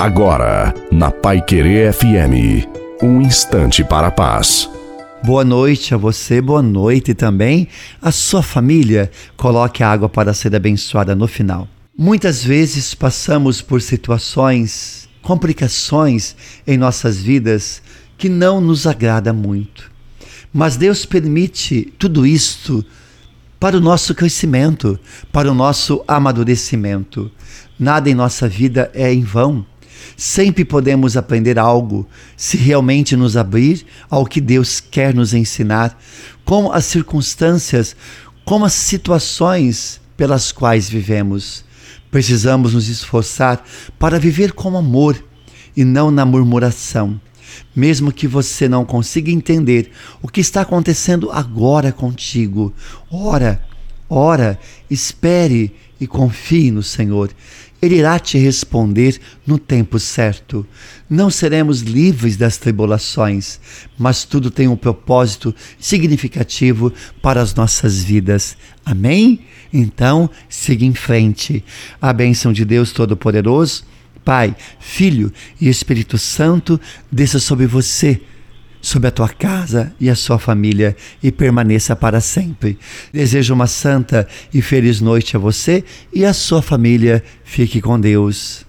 Agora, 0.00 0.72
na 0.90 1.10
Pai 1.10 1.42
Querer 1.42 1.92
FM, 1.92 2.66
um 3.02 3.20
instante 3.20 3.84
para 3.84 4.06
a 4.06 4.10
paz. 4.10 4.66
Boa 5.22 5.44
noite 5.44 5.92
a 5.92 5.98
você, 5.98 6.40
boa 6.40 6.62
noite 6.62 7.12
também 7.12 7.68
a 8.00 8.10
sua 8.10 8.42
família. 8.42 9.10
Coloque 9.36 9.82
a 9.82 9.90
água 9.90 10.08
para 10.08 10.32
ser 10.32 10.56
abençoada 10.56 11.14
no 11.14 11.28
final. 11.28 11.68
Muitas 11.94 12.42
vezes 12.42 12.94
passamos 12.94 13.60
por 13.60 13.82
situações, 13.82 15.06
complicações 15.20 16.34
em 16.66 16.78
nossas 16.78 17.20
vidas 17.20 17.82
que 18.16 18.30
não 18.30 18.58
nos 18.58 18.86
agrada 18.86 19.34
muito. 19.34 19.92
Mas 20.50 20.78
Deus 20.78 21.04
permite 21.04 21.92
tudo 21.98 22.26
isto 22.26 22.82
para 23.60 23.76
o 23.76 23.80
nosso 23.80 24.14
crescimento, 24.14 24.98
para 25.30 25.52
o 25.52 25.54
nosso 25.54 26.02
amadurecimento. 26.08 27.30
Nada 27.78 28.08
em 28.08 28.14
nossa 28.14 28.48
vida 28.48 28.90
é 28.94 29.12
em 29.12 29.22
vão. 29.22 29.66
Sempre 30.16 30.64
podemos 30.64 31.16
aprender 31.16 31.58
algo 31.58 32.06
se 32.36 32.56
realmente 32.56 33.16
nos 33.16 33.36
abrir 33.36 33.86
ao 34.08 34.26
que 34.26 34.40
Deus 34.40 34.80
quer 34.80 35.14
nos 35.14 35.32
ensinar, 35.34 35.98
com 36.44 36.72
as 36.72 36.84
circunstâncias, 36.84 37.96
com 38.44 38.64
as 38.64 38.72
situações 38.72 40.00
pelas 40.16 40.52
quais 40.52 40.88
vivemos. 40.88 41.64
Precisamos 42.10 42.74
nos 42.74 42.88
esforçar 42.88 43.64
para 43.98 44.18
viver 44.18 44.52
com 44.52 44.76
amor 44.76 45.22
e 45.76 45.84
não 45.84 46.10
na 46.10 46.26
murmuração. 46.26 47.20
Mesmo 47.74 48.12
que 48.12 48.26
você 48.26 48.68
não 48.68 48.84
consiga 48.84 49.30
entender 49.30 49.90
o 50.20 50.28
que 50.28 50.40
está 50.40 50.62
acontecendo 50.62 51.30
agora 51.30 51.92
contigo, 51.92 52.72
ora, 53.10 53.62
ora, 54.10 54.58
espere 54.90 55.72
e 56.00 56.06
confie 56.06 56.70
no 56.70 56.82
Senhor. 56.82 57.30
Ele 57.80 57.96
irá 57.96 58.18
te 58.18 58.36
responder 58.36 59.18
no 59.46 59.58
tempo 59.58 59.98
certo. 59.98 60.66
Não 61.08 61.30
seremos 61.30 61.80
livres 61.80 62.36
das 62.36 62.58
tribulações, 62.58 63.58
mas 63.96 64.24
tudo 64.24 64.50
tem 64.50 64.68
um 64.68 64.76
propósito 64.76 65.54
significativo 65.78 66.92
para 67.22 67.40
as 67.40 67.54
nossas 67.54 68.02
vidas. 68.02 68.56
Amém? 68.84 69.40
Então, 69.72 70.28
siga 70.48 70.84
em 70.84 70.94
frente. 70.94 71.64
A 72.02 72.12
bênção 72.12 72.52
de 72.52 72.64
Deus 72.64 72.92
Todo-Poderoso, 72.92 73.84
Pai, 74.24 74.54
Filho 74.78 75.32
e 75.58 75.68
Espírito 75.68 76.18
Santo 76.18 76.78
desça 77.10 77.38
sobre 77.38 77.66
você 77.66 78.20
sobre 78.80 79.08
a 79.08 79.10
tua 79.10 79.28
casa 79.28 79.92
e 80.00 80.08
a 80.08 80.14
sua 80.14 80.38
família 80.38 80.96
e 81.22 81.30
permaneça 81.30 81.94
para 81.94 82.20
sempre. 82.20 82.78
Desejo 83.12 83.54
uma 83.54 83.66
santa 83.66 84.26
e 84.52 84.62
feliz 84.62 85.00
noite 85.00 85.36
a 85.36 85.38
você 85.38 85.84
e 86.12 86.24
a 86.24 86.32
sua 86.32 86.62
família. 86.62 87.22
Fique 87.44 87.80
com 87.80 87.98
Deus. 88.00 88.64